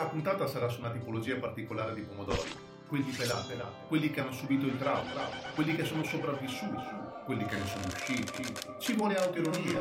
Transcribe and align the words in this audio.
La 0.00 0.06
puntata 0.06 0.46
sarà 0.46 0.66
su 0.70 0.80
una 0.80 0.90
tipologia 0.90 1.36
particolare 1.36 1.92
di 1.92 2.00
pomodori, 2.00 2.50
quelli 2.88 3.12
pelati, 3.12 3.52
quelli 3.86 4.10
che 4.10 4.20
hanno 4.20 4.32
subito 4.32 4.64
il 4.64 4.78
trauma, 4.78 5.28
quelli 5.54 5.76
che 5.76 5.84
sono 5.84 6.02
sopravvissuti, 6.02 6.88
quelli 7.26 7.44
che 7.44 7.58
ne 7.58 7.66
sono 7.66 7.84
usciti. 7.84 8.54
Ci 8.78 8.94
vuole 8.94 9.18
autoironia. 9.18 9.80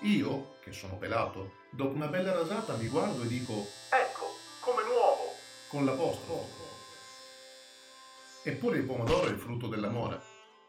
Io, 0.00 0.54
che 0.62 0.72
sono 0.72 0.96
pelato, 0.96 1.56
dopo 1.68 1.94
una 1.94 2.06
bella 2.06 2.32
rasata 2.32 2.76
mi 2.76 2.88
guardo 2.88 3.24
e 3.24 3.26
dico 3.26 3.52
Ecco, 3.52 4.24
come 4.60 4.84
nuovo! 4.84 5.34
Con 5.68 5.84
l'apostolo. 5.84 6.46
Eppure 8.42 8.78
il 8.78 8.84
pomodoro 8.84 9.26
è 9.26 9.32
il 9.32 9.38
frutto 9.38 9.66
dell'amore. 9.66 10.18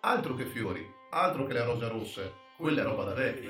Altro 0.02 0.36
che 0.36 0.46
fiori, 0.46 0.86
altro 1.12 1.46
che 1.46 1.54
le 1.54 1.64
rose 1.64 1.88
rosse, 1.88 2.34
quella 2.58 2.82
è 2.82 2.84
roba 2.84 3.06
da 3.06 3.14
vecchi. 3.14 3.46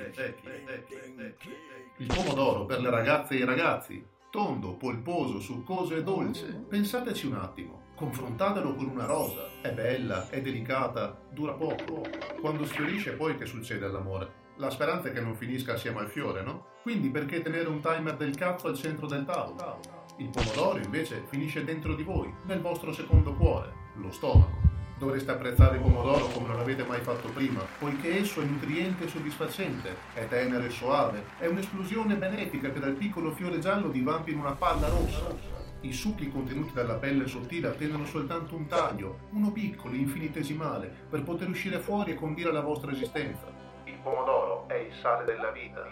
Il 1.98 2.06
pomodoro 2.06 2.66
per 2.66 2.82
le 2.82 2.92
ragazze 2.92 3.34
e 3.34 3.38
i 3.38 3.44
ragazzi, 3.44 4.16
tondo, 4.30 4.76
polposo, 4.76 5.40
succoso 5.40 5.96
e 5.96 6.04
dolce. 6.04 6.66
Pensateci 6.68 7.28
un 7.28 7.36
attimo, 7.36 7.84
confrontatelo 7.96 8.76
con 8.76 8.88
una 8.88 9.06
rosa. 9.06 9.48
È 9.62 9.72
bella, 9.72 10.30
è 10.30 10.42
delicata, 10.42 11.20
dura 11.32 11.54
poco. 11.54 12.02
Quando 12.42 12.66
sfiorisce 12.66 13.14
poi 13.14 13.38
che 13.38 13.46
succede 13.46 13.86
all'amore? 13.86 14.46
La 14.58 14.70
speranza 14.70 15.10
è 15.10 15.14
che 15.14 15.22
non 15.22 15.36
finisca 15.36 15.74
assieme 15.74 16.00
al 16.00 16.10
fiore, 16.10 16.42
no? 16.42 16.66
Quindi 16.82 17.10
perché 17.10 17.42
tenere 17.42 17.68
un 17.68 17.80
timer 17.80 18.16
del 18.16 18.36
cazzo 18.36 18.68
al 18.68 18.76
centro 18.76 19.08
del 19.08 19.26
tavolo? 19.26 19.80
Il 20.18 20.30
pomodoro 20.30 20.80
invece 20.80 21.24
finisce 21.28 21.64
dentro 21.64 21.94
di 21.94 22.04
voi, 22.04 22.34
nel 22.46 22.62
vostro 22.62 22.92
secondo 22.92 23.34
cuore, 23.34 23.72
lo 23.96 24.12
stomaco. 24.12 24.67
Dovreste 24.98 25.30
apprezzare 25.30 25.76
il 25.76 25.84
pomodoro 25.84 26.26
come 26.30 26.48
non 26.48 26.58
l'avete 26.58 26.84
mai 26.84 27.02
fatto 27.02 27.30
prima, 27.30 27.62
poiché 27.78 28.18
esso 28.18 28.42
è 28.42 28.46
nutriente 28.46 29.04
e 29.04 29.08
soddisfacente, 29.08 29.96
è 30.14 30.28
tenero 30.28 30.64
e 30.64 30.72
soave, 30.72 31.24
è 31.38 31.46
un'esplosione 31.46 32.16
benefica 32.16 32.72
che 32.72 32.80
dal 32.80 32.94
piccolo 32.94 33.32
fiore 33.32 33.60
giallo 33.60 33.90
divampi 33.90 34.32
in 34.32 34.40
una 34.40 34.54
palla 34.54 34.90
rossa. 34.90 35.36
I 35.82 35.94
succhi 35.94 36.32
contenuti 36.32 36.74
dalla 36.74 36.96
pelle 36.96 37.28
sottile 37.28 37.68
attendono 37.68 38.06
soltanto 38.06 38.56
un 38.56 38.66
taglio, 38.66 39.20
uno 39.34 39.52
piccolo, 39.52 39.94
infinitesimale, 39.94 40.92
per 41.08 41.22
poter 41.22 41.48
uscire 41.48 41.78
fuori 41.78 42.12
e 42.12 42.16
condire 42.16 42.52
la 42.52 42.62
vostra 42.62 42.92
esistenza. 42.92 43.46
Il 43.84 44.00
pomodoro 44.02 44.68
è 44.68 44.74
il 44.74 44.94
sale 45.00 45.26
della 45.26 45.52
vita. 45.52 45.86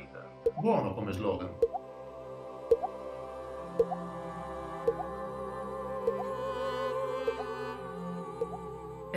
Buono 0.58 0.95
come 0.95 1.12
slogan. 1.12 1.50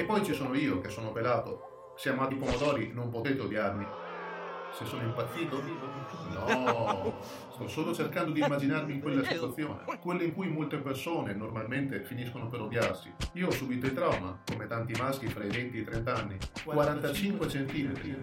Poi 0.09 0.25
ci 0.25 0.33
sono 0.33 0.55
io 0.55 0.81
che 0.81 0.89
sono 0.89 1.13
pelato. 1.13 1.93
Se 1.95 2.09
amate 2.09 2.33
i 2.33 2.39
pomodori 2.39 2.93
non 2.95 3.11
potete 3.11 3.43
odiarmi. 3.43 3.87
Se 4.73 4.87
sono 4.87 5.03
impazzito? 5.03 5.61
No, 6.33 7.21
sto 7.53 7.69
solo 7.69 7.93
cercando 7.93 8.33
di 8.33 8.41
immaginarmi 8.41 8.95
in 8.95 9.01
quella 9.03 9.23
situazione, 9.23 9.85
quella 10.01 10.23
in 10.23 10.33
cui 10.33 10.49
molte 10.49 10.79
persone 10.79 11.35
normalmente 11.35 12.05
finiscono 12.05 12.49
per 12.49 12.63
odiarsi. 12.63 13.13
Io 13.35 13.49
ho 13.49 13.51
subito 13.51 13.85
il 13.85 13.93
trauma, 13.93 14.41
come 14.51 14.67
tanti 14.67 14.95
maschi 14.99 15.27
fra 15.27 15.45
i 15.45 15.51
20 15.51 15.77
e 15.77 15.81
i 15.81 15.85
30 15.85 16.15
anni, 16.15 16.39
45 16.65 17.49
centimetri. 17.49 18.17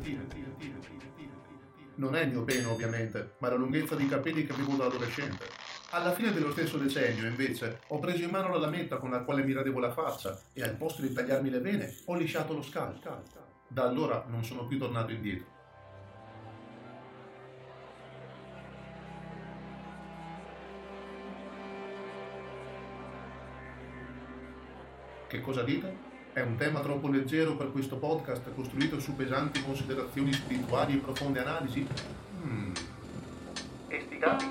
Non 1.97 2.16
è 2.16 2.23
il 2.23 2.30
mio 2.30 2.44
pene 2.44 2.66
ovviamente, 2.66 3.36
ma 3.38 3.50
la 3.50 3.58
lunghezza 3.58 3.94
di 3.95 4.08
capelli 4.08 4.44
che 4.44 4.53
avevo 4.53 4.75
da 4.75 4.86
adolescente. 4.86 5.45
Alla 5.95 6.11
fine 6.11 6.33
dello 6.33 6.51
stesso 6.51 6.77
decennio, 6.77 7.25
invece, 7.25 7.79
ho 7.88 7.99
preso 7.99 8.21
in 8.21 8.29
mano 8.29 8.49
la 8.49 8.57
lametta 8.57 8.97
con 8.97 9.11
la 9.11 9.21
quale 9.21 9.45
mi 9.45 9.53
radevo 9.53 9.79
la 9.79 9.93
faccia 9.93 10.38
e 10.51 10.61
al 10.61 10.75
posto 10.75 11.01
di 11.01 11.13
tagliarmi 11.13 11.49
le 11.49 11.59
vene 11.59 11.95
ho 12.07 12.15
lisciato 12.15 12.53
lo 12.53 12.61
scalpo. 12.61 13.23
Da 13.65 13.83
allora 13.83 14.25
non 14.27 14.43
sono 14.43 14.66
più 14.66 14.77
tornato 14.77 15.13
indietro. 15.13 15.45
Che 25.28 25.39
cosa 25.39 25.63
dite? 25.63 25.95
È 26.34 26.41
un 26.41 26.57
tema 26.57 26.81
troppo 26.81 27.07
leggero 27.07 27.55
per 27.55 27.72
questo 27.72 27.95
podcast 27.95 28.53
costruito 28.53 29.00
su 29.00 29.16
pesanti 29.16 29.63
considerazioni 29.63 30.34
spirituali 30.34 30.95
e 30.95 30.97
profonde 30.97 31.39
analisi? 31.39 31.88
Mm. 32.45 32.73
E 33.88 34.01
sti 34.01 34.17
cazzi. 34.17 34.47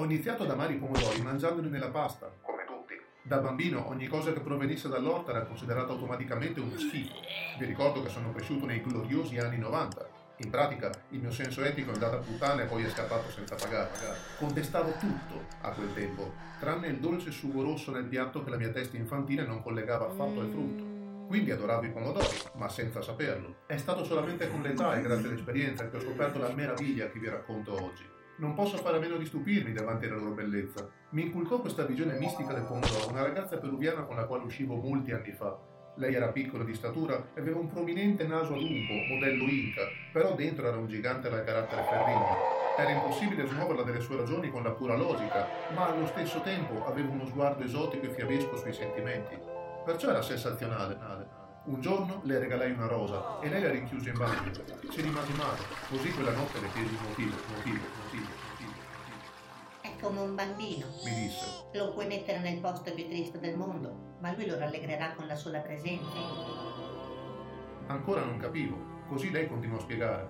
Ho 0.00 0.04
iniziato 0.04 0.44
ad 0.44 0.50
amare 0.50 0.72
i 0.72 0.78
pomodori 0.78 1.20
mangiandoli 1.20 1.68
nella 1.68 1.90
pasta, 1.90 2.32
come 2.40 2.64
tutti. 2.64 2.98
Da 3.20 3.36
bambino 3.36 3.86
ogni 3.86 4.06
cosa 4.06 4.32
che 4.32 4.40
provenisse 4.40 4.88
dall'orta 4.88 5.30
era 5.30 5.44
considerata 5.44 5.92
automaticamente 5.92 6.58
uno 6.58 6.78
schifo. 6.78 7.16
Vi 7.58 7.66
ricordo 7.66 8.02
che 8.02 8.08
sono 8.08 8.32
cresciuto 8.32 8.64
nei 8.64 8.80
gloriosi 8.80 9.36
anni 9.36 9.58
90. 9.58 10.08
In 10.36 10.48
pratica 10.48 10.90
il 11.10 11.20
mio 11.20 11.30
senso 11.30 11.62
etico 11.62 11.90
è 11.90 11.92
andato 11.92 12.16
a 12.16 12.20
puttane 12.20 12.62
e 12.62 12.64
poi 12.64 12.84
è 12.84 12.88
scappato 12.88 13.28
senza 13.28 13.56
pagare. 13.56 13.90
Contestavo 14.38 14.92
tutto 14.92 15.44
a 15.60 15.70
quel 15.72 15.92
tempo, 15.92 16.32
tranne 16.58 16.86
il 16.86 16.98
dolce 16.98 17.30
sugo 17.30 17.62
rosso 17.62 17.90
nel 17.90 18.04
piatto 18.04 18.42
che 18.42 18.48
la 18.48 18.56
mia 18.56 18.70
testa 18.70 18.96
infantile 18.96 19.44
non 19.44 19.62
collegava 19.62 20.06
affatto 20.06 20.40
al 20.40 20.48
frutto. 20.48 21.26
Quindi 21.26 21.50
adoravo 21.50 21.84
i 21.84 21.90
pomodori, 21.90 22.38
ma 22.54 22.70
senza 22.70 23.02
saperlo. 23.02 23.56
È 23.66 23.76
stato 23.76 24.02
solamente 24.02 24.48
con 24.48 24.62
l'età 24.62 24.96
e 24.96 25.02
grazie 25.02 25.28
all'esperienza 25.28 25.90
che 25.90 25.98
ho 25.98 26.00
scoperto 26.00 26.38
la 26.38 26.54
meraviglia 26.54 27.10
che 27.10 27.18
vi 27.18 27.28
racconto 27.28 27.74
oggi. 27.74 28.18
Non 28.40 28.54
posso 28.54 28.78
fare 28.78 28.96
a 28.96 29.00
meno 29.00 29.18
di 29.18 29.26
stupirmi 29.26 29.74
davanti 29.74 30.06
alla 30.06 30.16
loro 30.16 30.30
bellezza. 30.30 30.88
Mi 31.10 31.24
inculcò 31.26 31.60
questa 31.60 31.84
visione 31.84 32.18
mistica 32.18 32.54
del 32.54 32.62
pomodoro 32.62 33.10
una 33.10 33.22
ragazza 33.22 33.58
peruviana 33.58 34.04
con 34.04 34.16
la 34.16 34.24
quale 34.24 34.44
uscivo 34.44 34.76
molti 34.76 35.12
anni 35.12 35.32
fa. 35.32 35.58
Lei 35.96 36.14
era 36.14 36.28
piccola 36.28 36.64
di 36.64 36.72
statura 36.72 37.22
e 37.34 37.40
aveva 37.40 37.58
un 37.58 37.68
prominente 37.68 38.26
naso 38.26 38.54
adunco, 38.54 38.94
modello 39.10 39.44
Inca, 39.44 39.82
però 40.10 40.34
dentro 40.34 40.66
era 40.66 40.78
un 40.78 40.86
gigante 40.86 41.28
dal 41.28 41.44
carattere 41.44 41.82
ferrigno. 41.82 42.36
Era 42.78 42.90
impossibile 42.90 43.46
smuoverla 43.46 43.82
delle 43.82 44.00
sue 44.00 44.16
ragioni 44.16 44.50
con 44.50 44.62
la 44.62 44.70
pura 44.70 44.96
logica, 44.96 45.46
ma 45.74 45.92
allo 45.92 46.06
stesso 46.06 46.40
tempo 46.40 46.86
aveva 46.86 47.10
uno 47.10 47.26
sguardo 47.26 47.62
esotico 47.62 48.06
e 48.06 48.10
fiabesco 48.10 48.56
sui 48.56 48.72
sentimenti. 48.72 49.36
Perciò 49.84 50.08
era 50.08 50.22
sensazionale. 50.22 51.39
Un 51.62 51.80
giorno 51.82 52.20
le 52.24 52.38
regalai 52.38 52.72
una 52.72 52.86
rosa 52.86 53.38
e 53.40 53.48
lei 53.50 53.60
la 53.62 53.70
rinchiuse 53.70 54.08
in 54.08 54.16
bagno. 54.16 54.50
Ci 54.90 55.00
rimasi 55.02 55.32
male, 55.34 55.58
così 55.90 56.10
quella 56.12 56.32
notte 56.32 56.58
le 56.58 56.72
chiesi 56.72 56.94
il 56.94 57.00
motivo, 57.02 57.36
motivo, 57.54 57.84
motivo, 58.02 58.28
motivo. 58.48 58.72
È 59.82 59.94
come 60.00 60.20
un 60.20 60.34
bambino. 60.34 60.86
Mi 61.04 61.14
disse, 61.14 61.64
Lo 61.74 61.92
puoi 61.92 62.06
mettere 62.06 62.38
nel 62.38 62.60
posto 62.60 62.92
più 62.94 63.06
triste 63.06 63.38
del 63.38 63.56
mondo, 63.56 64.16
ma 64.20 64.32
lui 64.32 64.46
lo 64.46 64.58
rallegrerà 64.58 65.12
con 65.12 65.26
la 65.26 65.36
sola 65.36 65.58
presenza. 65.58 66.18
ancora 67.88 68.24
non 68.24 68.38
capivo, 68.38 69.04
così 69.08 69.30
lei 69.30 69.46
continuò 69.46 69.76
a 69.76 69.80
spiegare. 69.80 70.28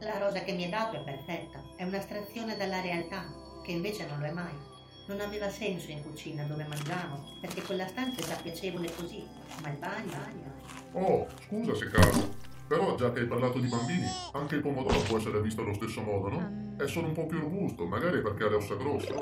La 0.00 0.18
rosa 0.18 0.40
che 0.40 0.52
mi 0.52 0.64
hai 0.64 0.70
dato 0.70 0.96
è 0.96 1.04
perfetta, 1.04 1.62
è 1.76 1.84
un'astrazione 1.84 2.56
dalla 2.56 2.80
realtà, 2.80 3.24
che 3.62 3.70
invece 3.70 4.06
non 4.08 4.18
lo 4.18 4.26
è 4.26 4.32
mai. 4.32 4.78
Non 5.10 5.22
aveva 5.22 5.50
senso 5.50 5.90
in 5.90 6.04
cucina 6.04 6.44
dove 6.44 6.64
mangiamo, 6.68 7.34
perché 7.40 7.62
quella 7.62 7.84
stanza 7.88 8.20
è 8.20 8.24
già 8.24 8.36
piacevole 8.40 8.94
così, 8.94 9.26
ma 9.60 9.68
il 9.68 9.76
bagno... 9.76 10.52
Oh, 10.92 11.26
scusa 11.48 11.74
se 11.74 11.90
caro, 11.90 12.28
però 12.68 12.94
già 12.94 13.10
che 13.10 13.18
hai 13.18 13.26
parlato 13.26 13.58
di 13.58 13.66
bambini, 13.66 14.06
anche 14.34 14.54
il 14.54 14.60
pomodoro 14.62 15.00
può 15.00 15.18
essere 15.18 15.42
visto 15.42 15.62
allo 15.62 15.74
stesso 15.74 16.00
modo, 16.00 16.28
no? 16.28 16.76
È 16.78 16.86
solo 16.86 17.08
un 17.08 17.14
po' 17.14 17.26
più 17.26 17.40
robusto, 17.40 17.86
magari 17.86 18.22
perché 18.22 18.44
ha 18.44 18.50
le 18.50 18.54
ossa 18.54 18.76
grosse. 18.76 19.12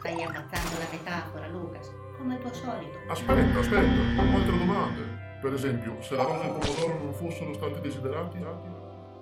Stai 0.00 0.20
ammazzando 0.20 0.78
la 0.78 0.88
metafora, 0.90 1.46
Lucas, 1.46 1.92
come 2.18 2.34
al 2.34 2.40
tuo 2.40 2.52
solito. 2.52 2.98
Aspetta, 3.06 3.58
aspetta, 3.60 4.20
ho 4.20 4.36
altre 4.36 4.58
domande. 4.58 5.02
Per 5.40 5.52
esempio, 5.52 6.02
se 6.02 6.16
la 6.16 6.24
rosa 6.24 6.42
e 6.42 6.46
il 6.46 6.58
pomodoro 6.58 6.98
non 7.04 7.14
fossero 7.14 7.54
stati 7.54 7.80
desiderati? 7.80 8.38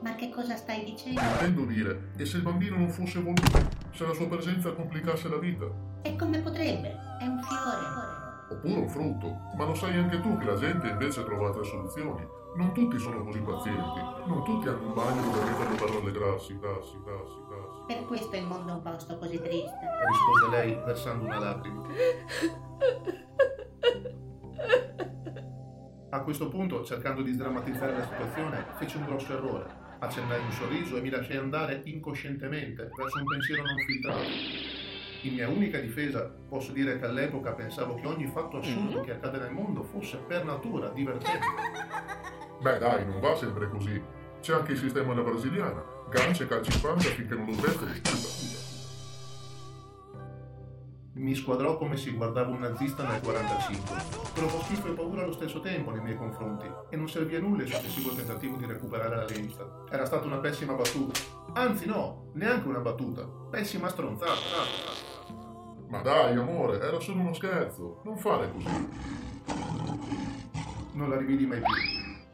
Ma 0.05 0.15
che 0.17 0.29
cosa 0.29 0.55
stai 0.55 0.85
dicendo? 0.85 1.19
Intendo 1.19 1.65
dire, 1.65 2.11
e 2.19 2.27
se 2.27 2.37
il 2.37 2.43
bambino 2.43 2.77
non 2.77 2.91
fosse 2.91 3.21
voluto? 3.21 3.59
Se 3.91 4.07
la 4.07 4.13
sua 4.13 4.29
presenza 4.29 4.71
complicasse 4.75 5.31
la 5.31 5.39
vita? 5.39 5.65
E 6.03 6.15
come 6.15 6.41
potrebbe? 6.41 6.95
È 7.19 7.25
un 7.25 7.41
fiore. 7.41 7.87
Oppure 8.51 8.81
un 8.81 8.89
frutto? 8.91 9.35
Ma 9.57 9.65
lo 9.65 9.75
sai 9.75 9.97
anche 9.97 10.21
tu 10.21 10.37
che 10.37 10.45
la 10.45 10.57
gente 10.57 10.89
invece 10.89 11.25
trova 11.25 11.47
altre 11.47 11.65
soluzioni. 11.65 12.23
Non 12.55 12.75
tutti 12.75 12.99
sono 12.99 13.25
così 13.25 13.39
pazienti. 13.41 14.01
Non 14.27 14.45
tutti 14.45 14.69
hanno 14.69 14.89
un 14.89 14.93
bagno 14.93 15.23
dove 15.23 15.43
metterlo 15.43 15.75
per 15.75 15.89
rallegrarsi, 15.89 16.59
grassi, 16.59 17.01
grassi, 17.03 17.39
grassi. 17.49 17.85
Per 17.87 18.05
questo 18.05 18.37
il 18.37 18.45
mondo 18.45 18.73
è 18.73 18.75
un 18.75 18.83
posto 18.83 19.17
così 19.17 19.41
triste. 19.41 19.79
rispose 20.07 20.49
lei 20.51 20.75
versando 20.85 21.25
una 21.25 21.39
lacrima. 21.39 21.83
A 26.11 26.21
questo 26.21 26.51
punto, 26.51 26.85
cercando 26.85 27.23
di 27.23 27.33
sdrammatizzare 27.33 27.97
la 27.97 28.05
situazione, 28.05 28.67
feci 28.77 28.99
un 28.99 29.07
grosso 29.07 29.33
errore. 29.33 29.84
Accennai 29.99 30.41
un 30.41 30.53
sorriso 30.53 30.97
e 30.97 31.01
mi 31.01 31.11
lasciai 31.11 31.37
andare 31.37 31.83
incoscientemente 31.85 32.91
verso 32.97 33.19
un 33.19 33.25
pensiero 33.25 33.63
non 33.63 33.77
filtrato. 33.87 34.29
In 35.23 35.35
mia 35.35 35.49
unica 35.49 35.79
difesa 35.79 36.23
posso 36.49 36.73
dire 36.73 36.99
che 36.99 37.05
all'epoca 37.07 37.53
pensavo 37.53 37.95
che 37.95 38.07
ogni 38.07 38.27
fatto 38.27 38.59
assurdo 38.59 39.01
che 39.01 39.13
accade 39.13 39.39
nel 39.39 39.53
mondo 39.53 39.83
fosse 39.83 40.19
per 40.19 40.45
natura 40.45 40.89
divertente. 40.89 41.47
Beh 42.61 42.79
dai, 42.79 43.07
non 43.07 43.21
va 43.21 43.35
sempre 43.35 43.69
così. 43.69 44.03
C'è 44.41 44.53
anche 44.53 44.73
il 44.73 44.79
sistema 44.79 45.13
alla 45.13 45.23
brasiliana. 45.23 45.83
Gancia 46.11 46.45
e 46.45 46.47
calci 46.47 46.75
in 46.75 46.81
pancia 46.83 47.09
finché 47.09 47.35
non 47.35 47.47
lo 47.47 47.53
svette 47.53 47.87
di. 47.93 48.64
Mi 51.25 51.35
squadrò 51.35 51.79
come 51.79 51.97
si 51.97 52.11
guardava 52.11 52.51
un 52.51 52.59
nazista 52.59 53.09
nel 53.09 53.23
45. 53.23 53.97
Provò 54.35 54.61
schifo 54.61 54.89
e 54.89 54.93
paura 54.93 55.23
allo 55.23 55.33
stesso 55.33 55.59
tempo 55.61 55.91
nei 55.91 56.03
miei 56.03 56.19
confronti 56.19 56.67
e 56.91 56.97
non 56.97 57.09
servì 57.09 57.35
a 57.35 57.41
nulla 57.41 57.63
il 57.63 57.73
successivo 57.73 58.11
tentativo 58.11 58.59
di 58.59 58.67
recuperare 58.67 59.17
la 59.17 59.25
lenza. 59.25 59.85
Era 59.91 60.05
stata 60.05 60.27
una 60.27 60.37
pessima 60.37 60.75
battuta. 60.75 61.19
Anzi 61.55 61.87
no, 61.87 62.27
neanche 62.35 62.69
una 62.69 62.81
battuta. 62.81 63.27
Pessima 63.51 63.89
stronzata. 63.89 64.33
Ma 65.89 66.03
dai, 66.03 66.37
amore, 66.37 66.79
era 66.79 67.01
solo 67.01 67.21
uno 67.21 67.33
scherzo. 67.33 68.03
Non 68.05 68.19
fare 68.19 68.53
così. 68.53 68.89
Non 70.93 71.09
la 71.09 71.17
rividi 71.17 71.47
mai 71.47 71.63
più, 71.63 71.73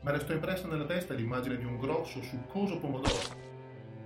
ma 0.00 0.10
restò 0.10 0.32
impressa 0.32 0.66
nella 0.66 0.86
testa 0.86 1.14
l'immagine 1.14 1.56
di 1.56 1.64
un 1.64 1.78
grosso, 1.78 2.20
succoso 2.22 2.80
pomodoro. 2.80 3.38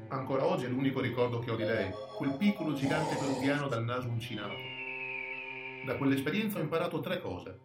Ancora 0.08 0.44
oggi 0.44 0.66
è 0.66 0.68
l'unico 0.68 1.00
ricordo 1.00 1.38
che 1.38 1.50
ho 1.50 1.56
di 1.56 1.64
lei, 1.64 1.90
quel 2.18 2.36
piccolo 2.36 2.74
gigante 2.74 3.16
peruviano 3.16 3.66
dal 3.66 3.82
naso 3.82 4.08
uncinato. 4.08 4.73
Da 5.84 5.96
quell'esperienza 5.96 6.58
ho 6.58 6.62
imparato 6.62 7.00
tre 7.00 7.20
cose. 7.20 7.60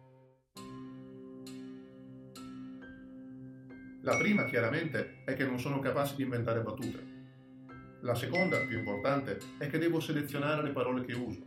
La 4.02 4.16
prima, 4.18 4.44
chiaramente, 4.44 5.22
è 5.24 5.32
che 5.32 5.46
non 5.46 5.58
sono 5.58 5.78
capace 5.78 6.16
di 6.16 6.22
inventare 6.24 6.60
battute. 6.60 7.18
La 8.02 8.14
seconda, 8.14 8.58
più 8.66 8.78
importante, 8.78 9.38
è 9.58 9.68
che 9.68 9.78
devo 9.78 10.00
selezionare 10.00 10.62
le 10.62 10.70
parole 10.70 11.02
che 11.04 11.14
uso. 11.14 11.40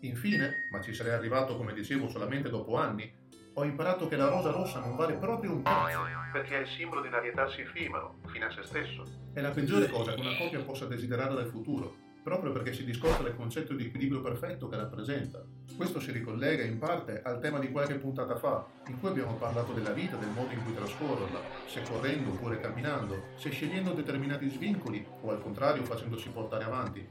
Infine, 0.00 0.66
ma 0.70 0.80
ci 0.80 0.94
sarei 0.94 1.12
arrivato 1.12 1.56
come 1.56 1.74
dicevo 1.74 2.08
solamente 2.08 2.48
dopo 2.48 2.76
anni, 2.76 3.12
ho 3.54 3.64
imparato 3.64 4.08
che 4.08 4.16
la 4.16 4.28
rosa 4.28 4.50
rossa 4.50 4.80
non 4.80 4.96
vale 4.96 5.16
proprio 5.16 5.52
un 5.52 5.62
cazzo, 5.62 6.04
perché 6.32 6.56
è 6.56 6.60
il 6.60 6.68
simbolo 6.68 7.02
di 7.02 7.08
un'arietarsi 7.08 7.60
effimero, 7.60 8.16
fine 8.28 8.46
a 8.46 8.50
se 8.50 8.62
stesso. 8.62 9.04
È 9.34 9.42
la 9.42 9.50
peggiore 9.50 9.90
cosa 9.90 10.14
che 10.14 10.20
una 10.20 10.36
coppia 10.38 10.62
possa 10.62 10.86
desiderare 10.86 11.34
dal 11.34 11.48
futuro, 11.48 11.96
proprio 12.22 12.52
perché 12.52 12.72
si 12.72 12.84
discosta 12.84 13.22
del 13.22 13.34
concetto 13.34 13.74
di 13.74 13.86
equilibrio 13.86 14.20
perfetto 14.20 14.68
che 14.68 14.76
rappresenta. 14.76 15.44
Questo 15.76 16.00
si 16.00 16.12
ricollega 16.12 16.62
in 16.62 16.78
parte 16.78 17.20
al 17.22 17.40
tema 17.40 17.58
di 17.58 17.70
qualche 17.70 17.94
puntata 17.94 18.36
fa, 18.36 18.64
in 18.86 19.00
cui 19.00 19.08
abbiamo 19.08 19.34
parlato 19.34 19.72
della 19.72 19.90
vita, 19.90 20.16
del 20.16 20.30
modo 20.30 20.52
in 20.52 20.62
cui 20.62 20.74
trascorrerla, 20.74 21.40
se 21.66 21.82
correndo 21.82 22.30
oppure 22.30 22.60
camminando, 22.60 23.22
se 23.36 23.50
scegliendo 23.50 23.92
determinati 23.92 24.48
svincoli 24.48 25.04
o 25.22 25.30
al 25.30 25.42
contrario 25.42 25.84
facendosi 25.84 26.28
portare 26.28 26.64
avanti. 26.64 27.08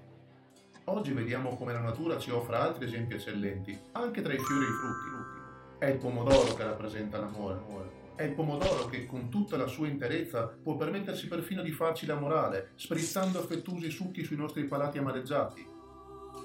Oggi 0.85 1.11
vediamo 1.11 1.55
come 1.57 1.73
la 1.73 1.81
natura 1.81 2.17
ci 2.17 2.31
offra 2.31 2.61
altri 2.61 2.85
esempi 2.85 3.15
eccellenti, 3.15 3.77
anche 3.91 4.21
tra 4.21 4.33
i 4.33 4.39
fiori 4.39 4.65
e 4.65 4.67
i 4.67 4.71
frutti. 4.71 5.85
È 5.85 5.85
il 5.87 5.97
pomodoro 5.97 6.53
che 6.53 6.63
rappresenta 6.63 7.19
l'amore. 7.19 8.00
È 8.15 8.23
il 8.23 8.33
pomodoro 8.33 8.85
che 8.85 9.05
con 9.05 9.29
tutta 9.29 9.57
la 9.57 9.67
sua 9.67 9.87
interezza 9.87 10.47
può 10.61 10.75
permettersi 10.75 11.27
perfino 11.27 11.61
di 11.61 11.71
farci 11.71 12.05
la 12.05 12.15
morale, 12.15 12.71
sprizzando 12.75 13.39
affettuosi 13.39 13.89
succhi 13.89 14.23
sui 14.23 14.35
nostri 14.35 14.65
palati 14.65 14.97
amareggiati. 14.97 15.67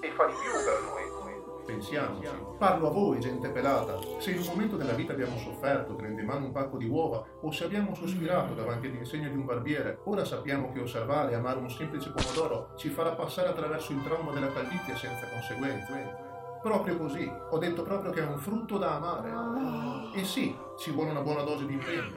E 0.01 0.11
fa 0.11 0.25
di 0.25 0.33
più 0.33 0.51
per 0.51 0.81
noi. 0.83 1.07
Pensiamoci. 1.67 2.29
Parlo 2.57 2.87
a 2.87 2.91
voi, 2.91 3.19
gente 3.19 3.49
pelata. 3.49 3.99
Se 4.19 4.31
in 4.31 4.39
un 4.39 4.45
momento 4.47 4.77
della 4.77 4.93
vita 4.93 5.11
abbiamo 5.11 5.37
sofferto 5.37 5.95
tenendo 5.95 6.21
in 6.21 6.25
mano 6.25 6.45
un 6.45 6.53
pacco 6.53 6.77
di 6.77 6.87
uova 6.87 7.21
o 7.41 7.51
se 7.51 7.65
abbiamo 7.65 7.93
sospirato 7.93 8.53
davanti 8.53 8.87
all'insegna 8.87 9.27
di 9.27 9.35
un 9.35 9.43
barbiere, 9.43 9.99
ora 10.05 10.23
sappiamo 10.23 10.71
che 10.71 10.79
osservare 10.79 11.33
e 11.33 11.35
amare 11.35 11.59
un 11.59 11.69
semplice 11.69 12.11
pomodoro 12.11 12.71
ci 12.77 12.87
farà 12.87 13.11
passare 13.11 13.49
attraverso 13.49 13.91
il 13.91 14.01
trauma 14.01 14.31
della 14.31 14.51
calvitie 14.53 14.95
senza 14.95 15.27
conseguenze. 15.29 16.25
Proprio 16.61 16.97
così, 16.97 17.29
ho 17.49 17.57
detto 17.57 17.83
proprio 17.83 18.11
che 18.11 18.21
è 18.21 18.25
un 18.25 18.37
frutto 18.37 18.77
da 18.77 18.95
amare. 18.95 20.15
E 20.15 20.23
sì, 20.23 20.55
ci 20.77 20.91
vuole 20.91 21.11
una 21.11 21.21
buona 21.21 21.43
dose 21.43 21.65
di 21.65 21.73
impegno. 21.73 22.11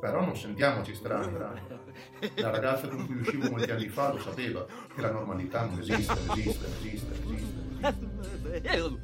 Però 0.00 0.24
non 0.24 0.36
sentiamoci 0.36 0.94
strani. 0.94 1.32
La 2.34 2.50
ragazza 2.50 2.88
con 2.88 3.06
cui 3.06 3.20
uscivo 3.20 3.50
molti 3.50 3.70
anni 3.70 3.88
fa 3.88 4.12
lo 4.12 4.18
sapeva, 4.18 4.66
che 4.94 5.00
la 5.00 5.12
normalità 5.12 5.64
non 5.64 5.78
esiste, 5.78 6.12
esiste, 6.12 6.32
esiste, 6.32 6.66
esiste. 6.82 7.14
esiste. 8.62 9.00